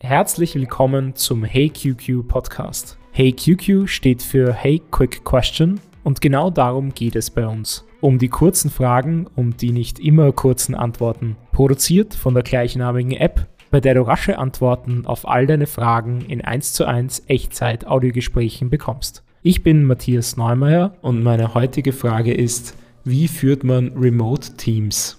Herzlich 0.00 0.54
willkommen 0.54 1.16
zum 1.16 1.42
Hey 1.42 1.70
QQ 1.70 2.28
Podcast. 2.28 2.96
Hey 3.10 3.32
QQ 3.32 3.88
steht 3.88 4.22
für 4.22 4.52
Hey 4.52 4.80
Quick 4.92 5.24
Question 5.24 5.80
und 6.04 6.20
genau 6.20 6.50
darum 6.50 6.94
geht 6.94 7.16
es 7.16 7.30
bei 7.30 7.44
uns. 7.44 7.84
Um 8.00 8.18
die 8.18 8.28
kurzen 8.28 8.70
Fragen 8.70 9.26
und 9.34 9.60
die 9.60 9.72
nicht 9.72 9.98
immer 9.98 10.30
kurzen 10.30 10.76
Antworten. 10.76 11.36
Produziert 11.50 12.14
von 12.14 12.32
der 12.32 12.44
gleichnamigen 12.44 13.10
App, 13.10 13.48
bei 13.72 13.80
der 13.80 13.94
du 13.94 14.02
rasche 14.02 14.38
Antworten 14.38 15.04
auf 15.04 15.26
all 15.26 15.48
deine 15.48 15.66
Fragen 15.66 16.20
in 16.20 16.42
1 16.42 16.74
zu 16.74 16.84
1 16.84 17.24
Echtzeit-Audiogesprächen 17.26 18.70
bekommst. 18.70 19.24
Ich 19.42 19.64
bin 19.64 19.84
Matthias 19.84 20.36
Neumeier 20.36 20.94
und 21.02 21.24
meine 21.24 21.54
heutige 21.54 21.92
Frage 21.92 22.32
ist, 22.32 22.76
wie 23.02 23.26
führt 23.26 23.64
man 23.64 23.88
Remote 23.96 24.56
Teams? 24.56 25.17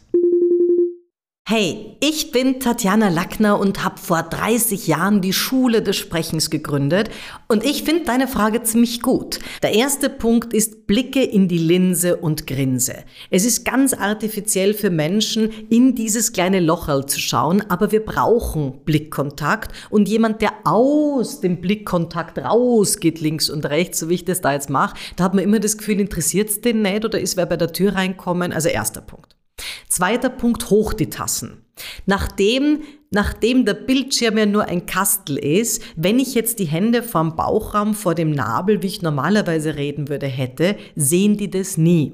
Hey, 1.51 1.95
ich 1.99 2.29
bin 2.29 2.59
Tatjana 2.59 3.09
Lackner 3.09 3.59
und 3.59 3.83
habe 3.83 3.97
vor 3.97 4.21
30 4.21 4.85
Jahren 4.85 5.19
die 5.19 5.33
Schule 5.33 5.81
des 5.81 5.97
Sprechens 5.97 6.51
gegründet 6.51 7.09
und 7.47 7.65
ich 7.65 7.81
finde 7.81 8.03
deine 8.03 8.27
Frage 8.27 8.61
ziemlich 8.61 9.01
gut. 9.01 9.39
Der 9.63 9.73
erste 9.73 10.11
Punkt 10.11 10.53
ist 10.53 10.85
Blicke 10.85 11.23
in 11.23 11.47
die 11.47 11.57
Linse 11.57 12.17
und 12.17 12.45
Grinse. 12.45 12.97
Es 13.31 13.45
ist 13.45 13.65
ganz 13.65 13.95
artifiziell 13.95 14.75
für 14.75 14.91
Menschen, 14.91 15.49
in 15.71 15.95
dieses 15.95 16.33
kleine 16.33 16.59
Locherl 16.59 17.07
zu 17.07 17.19
schauen, 17.19 17.63
aber 17.67 17.91
wir 17.91 18.05
brauchen 18.05 18.81
Blickkontakt 18.85 19.71
und 19.89 20.07
jemand, 20.07 20.43
der 20.43 20.53
aus 20.65 21.41
dem 21.41 21.61
Blickkontakt 21.61 22.37
rausgeht, 22.37 23.21
links 23.21 23.49
und 23.49 23.65
rechts, 23.65 23.97
so 23.97 24.09
wie 24.09 24.13
ich 24.13 24.25
das 24.25 24.41
da 24.41 24.53
jetzt 24.53 24.69
mache, 24.69 24.95
da 25.15 25.23
hat 25.23 25.33
man 25.33 25.43
immer 25.43 25.59
das 25.59 25.79
Gefühl, 25.79 25.99
interessiert 25.99 26.51
es 26.51 26.61
den 26.61 26.83
nicht 26.83 27.05
oder 27.05 27.19
ist 27.19 27.37
wer 27.37 27.47
bei 27.47 27.57
der 27.57 27.73
Tür 27.73 27.95
reinkommen? 27.95 28.53
Also 28.53 28.69
erster 28.69 29.01
Punkt. 29.01 29.28
Zweiter 29.89 30.29
Punkt, 30.29 30.69
hoch 30.69 30.93
die 30.93 31.09
Tassen. 31.09 31.65
Nachdem, 32.05 32.81
nachdem 33.11 33.65
der 33.65 33.73
Bildschirm 33.73 34.37
ja 34.37 34.45
nur 34.45 34.65
ein 34.65 34.85
Kastel 34.85 35.37
ist, 35.37 35.81
wenn 35.95 36.19
ich 36.19 36.35
jetzt 36.35 36.59
die 36.59 36.65
Hände 36.65 37.03
vom 37.03 37.35
Bauchraum 37.35 37.93
vor 37.93 38.15
dem 38.15 38.31
Nabel, 38.31 38.83
wie 38.83 38.87
ich 38.87 39.01
normalerweise 39.01 39.75
reden 39.75 40.09
würde, 40.09 40.27
hätte, 40.27 40.75
sehen 40.95 41.37
die 41.37 41.49
das 41.49 41.77
nie. 41.77 42.13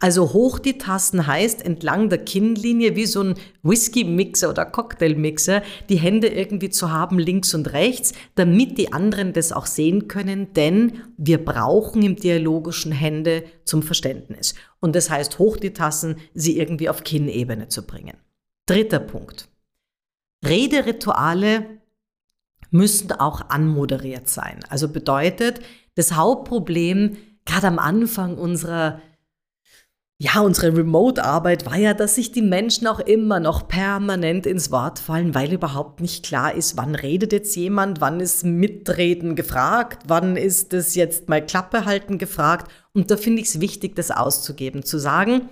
Also 0.00 0.32
hoch 0.32 0.58
die 0.58 0.78
Tasten 0.78 1.26
heißt 1.26 1.64
entlang 1.64 2.08
der 2.08 2.18
Kinnlinie 2.18 2.96
wie 2.96 3.06
so 3.06 3.22
ein 3.22 3.34
Whisky-Mixer 3.62 4.50
oder 4.50 4.66
Cocktail-Mixer, 4.66 5.62
die 5.88 5.96
Hände 5.96 6.28
irgendwie 6.28 6.70
zu 6.70 6.92
haben 6.92 7.18
links 7.18 7.54
und 7.54 7.72
rechts, 7.72 8.12
damit 8.34 8.78
die 8.78 8.92
anderen 8.92 9.32
das 9.32 9.52
auch 9.52 9.66
sehen 9.66 10.08
können, 10.08 10.52
denn 10.54 10.92
wir 11.16 11.42
brauchen 11.42 12.02
im 12.02 12.16
dialogischen 12.16 12.92
Hände 12.92 13.44
zum 13.64 13.82
Verständnis. 13.82 14.54
Und 14.80 14.94
das 14.94 15.08
heißt, 15.08 15.38
hoch 15.38 15.56
die 15.56 15.72
Tassen, 15.72 16.16
sie 16.34 16.58
irgendwie 16.58 16.90
auf 16.90 17.04
Kinnebene 17.04 17.68
zu 17.68 17.86
bringen. 17.86 18.16
Dritter 18.66 19.00
Punkt. 19.00 19.48
Rederituale 20.44 21.80
müssen 22.70 23.12
auch 23.12 23.48
anmoderiert 23.50 24.28
sein. 24.28 24.60
Also 24.68 24.88
bedeutet, 24.88 25.60
das 25.94 26.16
Hauptproblem, 26.16 27.16
gerade 27.44 27.68
am 27.68 27.78
Anfang 27.78 28.36
unserer 28.36 29.00
ja, 30.18 30.40
unsere 30.40 30.76
Remote-Arbeit 30.76 31.66
war 31.66 31.76
ja, 31.76 31.92
dass 31.92 32.14
sich 32.14 32.30
die 32.30 32.40
Menschen 32.40 32.86
auch 32.86 33.00
immer 33.00 33.40
noch 33.40 33.66
permanent 33.66 34.46
ins 34.46 34.70
Wort 34.70 35.00
fallen, 35.00 35.34
weil 35.34 35.52
überhaupt 35.52 36.00
nicht 36.00 36.24
klar 36.24 36.54
ist, 36.54 36.76
wann 36.76 36.94
redet 36.94 37.32
jetzt 37.32 37.56
jemand, 37.56 38.00
wann 38.00 38.20
ist 38.20 38.44
Mitreden 38.44 39.34
gefragt, 39.34 40.04
wann 40.06 40.36
ist 40.36 40.72
es 40.72 40.94
jetzt 40.94 41.28
mal 41.28 41.44
Klappe 41.44 41.84
halten 41.84 42.18
gefragt. 42.18 42.70
Und 42.92 43.10
da 43.10 43.16
finde 43.16 43.42
ich 43.42 43.48
es 43.48 43.60
wichtig, 43.60 43.96
das 43.96 44.12
auszugeben, 44.12 44.84
zu 44.84 44.98
sagen, 44.98 45.48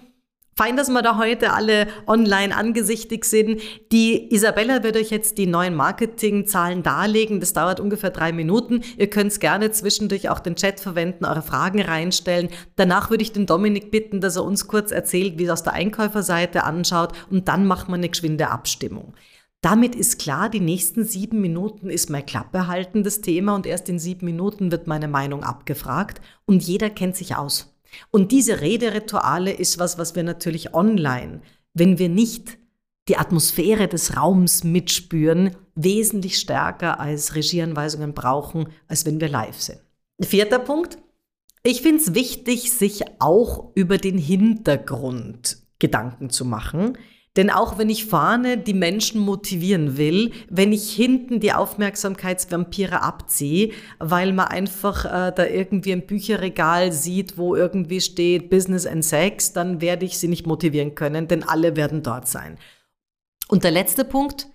Fein, 0.54 0.76
dass 0.76 0.90
wir 0.90 1.00
da 1.00 1.16
heute 1.16 1.54
alle 1.54 1.86
online 2.06 2.54
angesichtig 2.54 3.24
sind. 3.24 3.62
Die 3.90 4.34
Isabella 4.34 4.82
wird 4.82 4.96
euch 4.96 5.10
jetzt 5.10 5.38
die 5.38 5.46
neuen 5.46 5.74
Marketingzahlen 5.74 6.82
darlegen. 6.82 7.40
Das 7.40 7.54
dauert 7.54 7.80
ungefähr 7.80 8.10
drei 8.10 8.32
Minuten. 8.32 8.82
Ihr 8.98 9.08
könnt 9.08 9.40
gerne 9.40 9.70
zwischendurch 9.70 10.28
auch 10.28 10.40
den 10.40 10.56
Chat 10.56 10.78
verwenden, 10.78 11.24
eure 11.24 11.40
Fragen 11.40 11.80
reinstellen. 11.80 12.50
Danach 12.76 13.08
würde 13.08 13.22
ich 13.22 13.32
den 13.32 13.46
Dominik 13.46 13.90
bitten, 13.90 14.20
dass 14.20 14.36
er 14.36 14.44
uns 14.44 14.68
kurz 14.68 14.90
erzählt, 14.90 15.38
wie 15.38 15.44
es 15.44 15.50
aus 15.50 15.62
der 15.62 15.72
Einkäuferseite 15.72 16.64
anschaut 16.64 17.12
und 17.30 17.48
dann 17.48 17.66
machen 17.66 17.88
wir 17.88 17.94
eine 17.94 18.10
geschwinde 18.10 18.48
Abstimmung. 18.48 19.14
Damit 19.62 19.94
ist 19.94 20.18
klar, 20.18 20.50
die 20.50 20.60
nächsten 20.60 21.04
sieben 21.04 21.40
Minuten 21.40 21.88
ist 21.88 22.10
mein 22.10 22.26
Klappe 22.26 22.66
halten 22.66 23.04
das 23.04 23.20
Thema 23.22 23.54
und 23.54 23.64
erst 23.64 23.88
in 23.88 23.98
sieben 23.98 24.26
Minuten 24.26 24.70
wird 24.70 24.86
meine 24.86 25.08
Meinung 25.08 25.44
abgefragt 25.44 26.20
und 26.44 26.62
jeder 26.62 26.90
kennt 26.90 27.16
sich 27.16 27.36
aus. 27.36 27.71
Und 28.10 28.32
diese 28.32 28.60
Rederituale 28.60 29.52
ist 29.52 29.78
was, 29.78 29.98
was 29.98 30.14
wir 30.14 30.22
natürlich 30.22 30.74
online, 30.74 31.42
wenn 31.74 31.98
wir 31.98 32.08
nicht 32.08 32.58
die 33.08 33.16
Atmosphäre 33.16 33.88
des 33.88 34.16
Raums 34.16 34.64
mitspüren, 34.64 35.56
wesentlich 35.74 36.38
stärker 36.38 37.00
als 37.00 37.34
Regieanweisungen 37.34 38.14
brauchen, 38.14 38.68
als 38.86 39.06
wenn 39.06 39.20
wir 39.20 39.28
live 39.28 39.60
sind. 39.60 39.80
Vierter 40.20 40.58
Punkt. 40.58 40.98
Ich 41.64 41.82
finde 41.82 42.02
es 42.02 42.14
wichtig, 42.14 42.72
sich 42.72 43.02
auch 43.18 43.70
über 43.74 43.98
den 43.98 44.18
Hintergrund 44.18 45.58
Gedanken 45.78 46.30
zu 46.30 46.44
machen. 46.44 46.96
Denn 47.36 47.48
auch 47.48 47.78
wenn 47.78 47.88
ich 47.88 48.04
vorne 48.04 48.58
die 48.58 48.74
Menschen 48.74 49.20
motivieren 49.20 49.96
will, 49.96 50.32
wenn 50.50 50.70
ich 50.70 50.92
hinten 50.92 51.40
die 51.40 51.54
Aufmerksamkeitsvampire 51.54 53.02
abziehe, 53.02 53.72
weil 53.98 54.34
man 54.34 54.48
einfach 54.48 55.06
äh, 55.06 55.32
da 55.34 55.46
irgendwie 55.46 55.92
ein 55.92 56.06
Bücherregal 56.06 56.92
sieht, 56.92 57.38
wo 57.38 57.56
irgendwie 57.56 58.02
steht 58.02 58.50
Business 58.50 58.86
and 58.86 59.04
Sex, 59.04 59.54
dann 59.54 59.80
werde 59.80 60.04
ich 60.04 60.18
sie 60.18 60.28
nicht 60.28 60.46
motivieren 60.46 60.94
können, 60.94 61.26
denn 61.26 61.42
alle 61.42 61.74
werden 61.74 62.02
dort 62.02 62.28
sein. 62.28 62.58
Und 63.48 63.64
der 63.64 63.70
letzte 63.70 64.04
Punkt, 64.04 64.48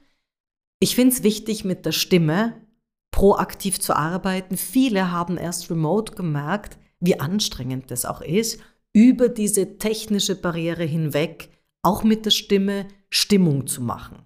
ich 0.80 0.96
finde 0.96 1.16
es 1.16 1.24
wichtig, 1.24 1.66
mit 1.66 1.84
der 1.86 1.92
Stimme 1.92 2.62
proaktiv 3.09 3.80
zu 3.80 3.96
arbeiten. 3.96 4.56
Viele 4.56 5.12
haben 5.12 5.38
erst 5.38 5.72
remote 5.72 6.14
gemerkt, 6.14 6.78
wie 7.00 7.20
anstrengend 7.20 7.90
das 7.90 8.06
auch 8.06 8.22
ist, 8.22 8.59
über 8.94 9.30
diese 9.30 9.80
technische 9.80 10.36
Barriere 10.36 10.84
hinweg 10.84 11.50
auch 11.88 12.03
mit 12.03 12.25
der 12.25 12.31
Stimme 12.31 12.86
Stimmung 13.09 13.66
zu 13.66 13.81
machen. 13.81 14.18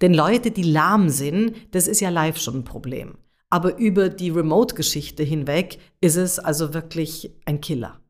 Denn 0.00 0.14
Leute, 0.14 0.50
die 0.50 0.62
lahm 0.62 1.10
sind, 1.10 1.54
das 1.72 1.86
ist 1.86 2.00
ja 2.00 2.08
live 2.08 2.38
schon 2.38 2.56
ein 2.56 2.64
Problem. 2.64 3.18
Aber 3.50 3.78
über 3.78 4.08
die 4.08 4.30
Remote-Geschichte 4.30 5.22
hinweg 5.22 5.78
ist 6.00 6.16
es 6.16 6.38
also 6.38 6.72
wirklich 6.72 7.30
ein 7.44 7.60
Killer. 7.60 8.00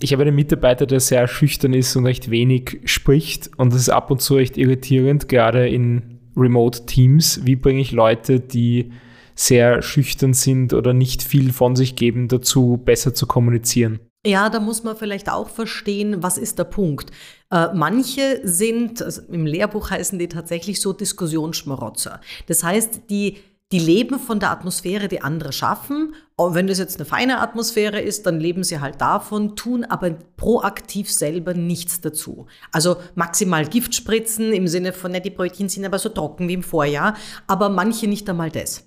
Ich 0.00 0.12
habe 0.12 0.22
einen 0.22 0.34
Mitarbeiter, 0.34 0.86
der 0.86 1.00
sehr 1.00 1.26
schüchtern 1.28 1.72
ist 1.72 1.94
und 1.96 2.06
recht 2.06 2.30
wenig 2.30 2.80
spricht. 2.84 3.50
Und 3.56 3.72
das 3.72 3.82
ist 3.82 3.88
ab 3.88 4.10
und 4.10 4.20
zu 4.20 4.34
recht 4.34 4.58
irritierend, 4.58 5.28
gerade 5.28 5.68
in 5.68 6.20
Remote-Teams. 6.36 7.44
Wie 7.44 7.56
bringe 7.56 7.80
ich 7.80 7.92
Leute, 7.92 8.40
die 8.40 8.92
sehr 9.34 9.80
schüchtern 9.80 10.34
sind 10.34 10.74
oder 10.74 10.92
nicht 10.92 11.22
viel 11.22 11.52
von 11.52 11.76
sich 11.76 11.96
geben, 11.96 12.28
dazu 12.28 12.78
besser 12.82 13.14
zu 13.14 13.26
kommunizieren? 13.26 14.00
Ja, 14.26 14.50
da 14.50 14.60
muss 14.60 14.82
man 14.82 14.96
vielleicht 14.96 15.30
auch 15.30 15.48
verstehen, 15.48 16.22
was 16.22 16.36
ist 16.36 16.58
der 16.58 16.64
Punkt. 16.64 17.10
Äh, 17.50 17.68
manche 17.72 18.40
sind, 18.44 19.00
also 19.00 19.22
im 19.22 19.46
Lehrbuch 19.46 19.90
heißen 19.90 20.18
die 20.18 20.28
tatsächlich 20.28 20.82
so 20.82 20.92
Diskussionsschmarotzer. 20.92 22.20
Das 22.46 22.62
heißt, 22.62 23.08
die, 23.08 23.38
die 23.72 23.78
leben 23.78 24.18
von 24.18 24.38
der 24.38 24.50
Atmosphäre, 24.50 25.08
die 25.08 25.22
andere 25.22 25.54
schaffen. 25.54 26.14
Und 26.36 26.54
wenn 26.54 26.66
das 26.66 26.78
jetzt 26.78 26.96
eine 26.96 27.06
feine 27.06 27.40
Atmosphäre 27.40 27.98
ist, 27.98 28.26
dann 28.26 28.40
leben 28.40 28.62
sie 28.62 28.80
halt 28.80 29.00
davon, 29.00 29.56
tun 29.56 29.84
aber 29.84 30.10
proaktiv 30.36 31.10
selber 31.10 31.54
nichts 31.54 32.02
dazu. 32.02 32.46
Also 32.72 32.96
maximal 33.14 33.64
Gift 33.66 33.94
spritzen 33.94 34.52
im 34.52 34.68
Sinne 34.68 34.92
von, 34.92 35.12
ne, 35.12 35.22
die 35.22 35.30
Brötchen 35.30 35.70
sind 35.70 35.86
aber 35.86 35.98
so 35.98 36.10
trocken 36.10 36.46
wie 36.46 36.54
im 36.54 36.62
Vorjahr, 36.62 37.16
aber 37.46 37.70
manche 37.70 38.06
nicht 38.06 38.28
einmal 38.28 38.50
das. 38.50 38.84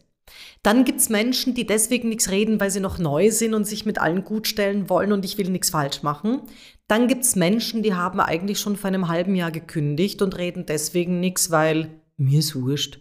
Dann 0.63 0.85
gibt's 0.85 1.09
Menschen, 1.09 1.53
die 1.53 1.68
deswegen 1.68 2.09
nichts 2.09 2.31
reden, 2.31 2.59
weil 2.59 2.72
sie 2.72 2.79
noch 2.79 2.97
neu 2.97 3.31
sind 3.31 3.53
und 3.53 3.66
sich 3.66 3.85
mit 3.85 4.00
allen 4.00 4.24
gut 4.24 4.47
stellen 4.47 4.90
wollen 4.90 5.12
und 5.12 5.25
ich 5.25 5.38
will 5.38 5.50
nichts 5.50 5.69
falsch 5.69 6.03
machen. 6.03 6.41
Dann 6.88 7.07
gibt's 7.07 7.35
Menschen, 7.35 7.84
die 7.84 7.94
haben 7.94 8.22
eigentlich 8.22 8.59
schon 8.59 8.78
vor 8.78 8.88
einem 8.88 9.09
halben 9.09 9.35
Jahr 9.35 9.51
gekündigt 9.51 10.22
und 10.22 10.38
reden 10.38 10.66
deswegen 10.66 11.19
nichts, 11.19 11.51
weil 11.51 11.90
mir 12.16 12.40
ist 12.40 12.56
wurscht. 12.56 13.00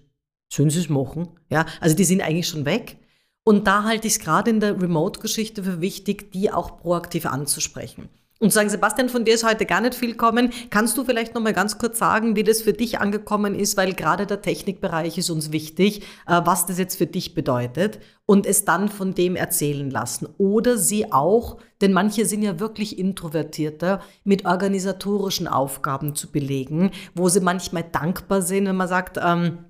Sollen 0.52 0.70
sie 0.70 0.80
es 0.80 0.88
machen? 0.88 1.28
Ja, 1.50 1.66
also 1.80 1.94
die 1.94 2.04
sind 2.04 2.20
eigentlich 2.20 2.48
schon 2.48 2.66
weg. 2.66 2.96
Und 3.44 3.66
da 3.66 3.84
halte 3.84 4.06
ich 4.06 4.14
es 4.14 4.18
gerade 4.18 4.50
in 4.50 4.60
der 4.60 4.80
Remote-Geschichte 4.80 5.62
für 5.62 5.80
wichtig, 5.80 6.32
die 6.32 6.50
auch 6.50 6.78
proaktiv 6.78 7.26
anzusprechen 7.26 8.08
und 8.42 8.52
sagen, 8.52 8.68
Sebastian, 8.68 9.08
von 9.08 9.24
dir 9.24 9.34
ist 9.34 9.44
heute 9.44 9.66
gar 9.66 9.80
nicht 9.80 9.94
viel 9.94 10.16
kommen. 10.16 10.50
Kannst 10.68 10.98
du 10.98 11.04
vielleicht 11.04 11.34
noch 11.34 11.42
mal 11.42 11.52
ganz 11.52 11.78
kurz 11.78 11.98
sagen, 11.98 12.34
wie 12.34 12.42
das 12.42 12.60
für 12.60 12.72
dich 12.72 12.98
angekommen 12.98 13.54
ist, 13.54 13.76
weil 13.76 13.94
gerade 13.94 14.26
der 14.26 14.42
Technikbereich 14.42 15.16
ist 15.16 15.30
uns 15.30 15.52
wichtig, 15.52 16.02
äh, 16.26 16.40
was 16.44 16.66
das 16.66 16.76
jetzt 16.76 16.96
für 16.96 17.06
dich 17.06 17.34
bedeutet 17.34 18.00
und 18.26 18.44
es 18.44 18.64
dann 18.64 18.88
von 18.88 19.14
dem 19.14 19.36
erzählen 19.36 19.88
lassen. 19.90 20.26
Oder 20.38 20.76
sie 20.76 21.12
auch, 21.12 21.58
denn 21.80 21.92
manche 21.92 22.26
sind 22.26 22.42
ja 22.42 22.58
wirklich 22.58 22.98
introvertierter, 22.98 24.00
mit 24.24 24.44
organisatorischen 24.44 25.46
Aufgaben 25.46 26.16
zu 26.16 26.32
belegen, 26.32 26.90
wo 27.14 27.28
sie 27.28 27.40
manchmal 27.40 27.84
dankbar 27.84 28.42
sind, 28.42 28.66
wenn 28.66 28.76
man 28.76 28.88
sagt, 28.88 29.20
ähm, 29.22 29.66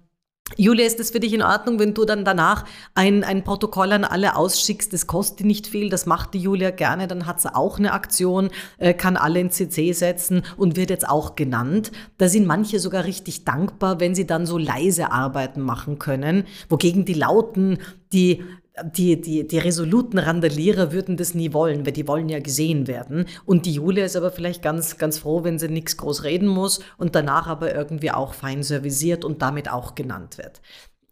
Julia, 0.57 0.87
ist 0.87 1.01
es 1.01 1.11
für 1.11 1.21
dich 1.21 1.33
in 1.33 1.43
Ordnung, 1.43 1.79
wenn 1.79 1.95
du 1.95 2.05
dann 2.05 2.25
danach 2.25 2.65
ein, 2.95 3.25
ein 3.25 3.45
Protokoll 3.45 3.93
an 3.93 4.05
alle 4.05 4.37
ausschickst? 4.37 4.93
Das 4.93 5.07
kostet 5.07 5.47
nicht 5.47 5.67
viel, 5.67 5.89
das 5.89 6.07
macht 6.07 6.35
die 6.35 6.39
Julia 6.39 6.71
gerne, 6.71 7.07
dann 7.07 7.27
hat 7.27 7.41
sie 7.41 7.55
auch 7.55 7.79
eine 7.79 7.93
Aktion, 7.93 8.51
äh, 8.79 8.95
kann 8.95 9.17
alle 9.17 9.41
in 9.41 9.51
CC 9.51 9.93
setzen 9.93 10.43
und 10.57 10.77
wird 10.77 10.91
jetzt 10.91 11.09
auch 11.09 11.37
genannt. 11.37 11.93
Da 12.19 12.29
sind 12.29 12.47
manche 12.47 12.79
sogar 12.79 13.05
richtig 13.05 13.45
dankbar, 13.45 14.01
wenn 14.01 14.15
sie 14.15 14.27
dann 14.27 14.47
so 14.47 14.59
leise 14.59 15.13
Arbeiten 15.13 15.61
machen 15.61 15.99
können, 15.99 16.45
wogegen 16.69 17.05
die 17.05 17.15
Lauten, 17.15 17.79
die 18.13 18.43
die, 18.97 19.21
die, 19.21 19.47
die 19.47 19.59
resoluten 19.59 20.19
Randalierer 20.19 20.93
würden 20.93 21.17
das 21.17 21.35
nie 21.35 21.53
wollen, 21.53 21.85
weil 21.85 21.93
die 21.93 22.09
wollen 22.09 22.29
ja 22.29 22.41
gesehen 22.41 22.87
werden. 22.87 23.27
Und 23.45 23.67
die 23.67 23.75
Julia 23.75 24.05
ist 24.05 24.17
aber 24.17 24.31
vielleicht 24.31 24.63
ganz, 24.63 24.97
ganz 24.99 25.19
froh, 25.19 25.45
wenn 25.45 25.59
sie 25.59 25.69
nichts 25.69 25.97
groß 25.97 26.25
reden 26.25 26.49
muss 26.49 26.81
und 26.97 27.15
danach 27.15 27.47
aber 27.47 27.75
irgendwie 27.75 28.11
auch 28.11 28.35
fein 28.35 28.63
servisiert 28.63 29.25
und 29.25 29.43
damit 29.43 29.71
auch 29.71 29.95
genannt 29.95 30.39
wird. 30.39 30.63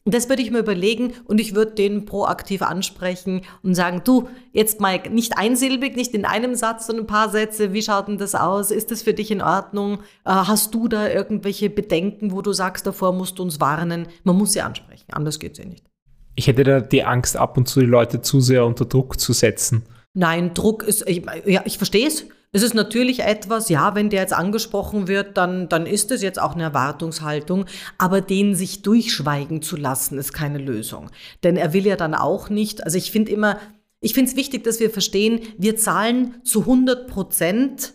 Das 0.06 0.30
würde 0.30 0.40
ich 0.40 0.50
mir 0.50 0.60
überlegen 0.60 1.12
und 1.26 1.38
ich 1.40 1.54
würde 1.54 1.72
den 1.72 2.06
proaktiv 2.06 2.62
ansprechen 2.62 3.42
und 3.62 3.74
sagen, 3.74 4.00
du, 4.02 4.28
jetzt 4.52 4.80
mal 4.80 4.98
nicht 5.10 5.36
einsilbig, 5.36 5.94
nicht 5.94 6.14
in 6.14 6.24
einem 6.24 6.54
Satz, 6.54 6.86
sondern 6.86 7.04
ein 7.04 7.06
paar 7.06 7.28
Sätze. 7.28 7.74
Wie 7.74 7.82
schaut 7.82 8.08
denn 8.08 8.16
das 8.16 8.34
aus? 8.34 8.70
Ist 8.70 8.90
das 8.90 9.02
für 9.02 9.12
dich 9.12 9.30
in 9.30 9.42
Ordnung? 9.42 9.98
Äh, 10.24 10.30
hast 10.30 10.74
du 10.74 10.88
da 10.88 11.06
irgendwelche 11.06 11.68
Bedenken, 11.68 12.32
wo 12.32 12.40
du 12.40 12.54
sagst, 12.54 12.86
davor 12.86 13.12
musst 13.12 13.38
du 13.38 13.42
uns 13.42 13.60
warnen? 13.60 14.08
Man 14.24 14.38
muss 14.38 14.54
sie 14.54 14.62
ansprechen, 14.62 15.12
anders 15.12 15.38
geht 15.38 15.52
es 15.52 15.58
ja 15.58 15.66
nicht 15.66 15.89
ich 16.34 16.46
hätte 16.46 16.64
da 16.64 16.80
die 16.80 17.04
Angst, 17.04 17.36
ab 17.36 17.56
und 17.56 17.68
zu 17.68 17.80
die 17.80 17.86
Leute 17.86 18.22
zu 18.22 18.40
sehr 18.40 18.64
unter 18.64 18.84
Druck 18.84 19.20
zu 19.20 19.32
setzen. 19.32 19.82
Nein, 20.14 20.54
Druck 20.54 20.82
ist, 20.82 21.08
ich, 21.08 21.24
ja, 21.46 21.62
ich 21.64 21.76
verstehe 21.76 22.06
es. 22.06 22.26
Es 22.52 22.62
ist 22.64 22.74
natürlich 22.74 23.20
etwas, 23.20 23.68
ja, 23.68 23.94
wenn 23.94 24.10
der 24.10 24.22
jetzt 24.22 24.32
angesprochen 24.32 25.06
wird, 25.06 25.36
dann, 25.36 25.68
dann 25.68 25.86
ist 25.86 26.10
es 26.10 26.20
jetzt 26.20 26.40
auch 26.40 26.54
eine 26.54 26.64
Erwartungshaltung, 26.64 27.66
aber 27.96 28.20
den 28.20 28.56
sich 28.56 28.82
durchschweigen 28.82 29.62
zu 29.62 29.76
lassen, 29.76 30.18
ist 30.18 30.32
keine 30.32 30.58
Lösung. 30.58 31.10
Denn 31.44 31.56
er 31.56 31.72
will 31.72 31.86
ja 31.86 31.94
dann 31.94 32.14
auch 32.14 32.50
nicht, 32.50 32.82
also 32.82 32.98
ich 32.98 33.12
finde 33.12 33.30
immer, 33.30 33.58
ich 34.00 34.14
finde 34.14 34.30
es 34.30 34.36
wichtig, 34.36 34.64
dass 34.64 34.80
wir 34.80 34.90
verstehen, 34.90 35.40
wir 35.58 35.76
zahlen 35.76 36.40
zu 36.42 36.62
100 36.62 37.06
Prozent 37.06 37.94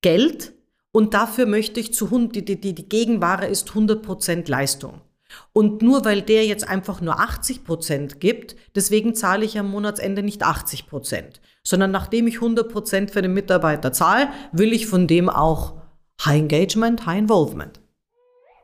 Geld 0.00 0.54
und 0.92 1.12
dafür 1.12 1.44
möchte 1.44 1.78
ich 1.78 1.92
zu, 1.92 2.06
die, 2.28 2.42
die, 2.42 2.74
die 2.74 2.88
Gegenware 2.88 3.46
ist 3.46 3.68
100 3.68 4.02
Prozent 4.02 4.48
Leistung. 4.48 5.02
Und 5.52 5.82
nur 5.82 6.04
weil 6.04 6.22
der 6.22 6.46
jetzt 6.46 6.68
einfach 6.68 7.00
nur 7.00 7.20
80 7.20 7.64
Prozent 7.64 8.20
gibt, 8.20 8.56
deswegen 8.74 9.14
zahle 9.14 9.44
ich 9.44 9.58
am 9.58 9.70
Monatsende 9.70 10.22
nicht 10.22 10.42
80 10.42 10.86
Prozent, 10.86 11.40
sondern 11.62 11.90
nachdem 11.90 12.26
ich 12.26 12.36
100 12.36 12.70
Prozent 12.70 13.10
für 13.10 13.22
den 13.22 13.34
Mitarbeiter 13.34 13.92
zahle, 13.92 14.28
will 14.52 14.72
ich 14.72 14.86
von 14.86 15.06
dem 15.06 15.28
auch 15.28 15.74
High 16.24 16.40
Engagement, 16.40 17.06
High 17.06 17.20
Involvement. 17.20 17.80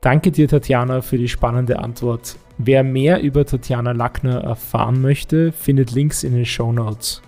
Danke 0.03 0.31
dir, 0.31 0.47
Tatjana, 0.47 1.01
für 1.01 1.19
die 1.19 1.29
spannende 1.29 1.79
Antwort. 1.79 2.37
Wer 2.59 2.85
mehr 2.85 3.23
über 3.23 3.45
Tatjana 3.45 3.93
Lackner 3.93 4.43
erfahren 4.43 5.01
möchte, 5.01 5.53
findet 5.53 5.93
Links 5.93 6.23
in 6.23 6.33
den 6.33 6.47
Show 6.47 6.73
Notes. 6.73 7.23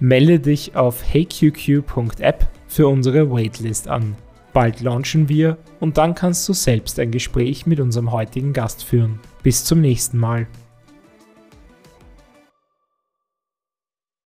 Melde 0.00 0.40
dich 0.40 0.76
auf 0.76 1.02
heyqq.app 1.02 2.48
für 2.66 2.88
unsere 2.88 3.30
Waitlist 3.30 3.86
an. 3.88 4.16
Bald 4.52 4.80
launchen 4.80 5.28
wir 5.28 5.58
und 5.78 5.98
dann 5.98 6.14
kannst 6.14 6.48
du 6.48 6.52
selbst 6.52 6.98
ein 6.98 7.10
Gespräch 7.10 7.66
mit 7.66 7.80
unserem 7.80 8.12
heutigen 8.12 8.52
Gast 8.52 8.84
führen. 8.84 9.20
Bis 9.42 9.64
zum 9.64 9.80
nächsten 9.80 10.18
Mal. 10.18 10.46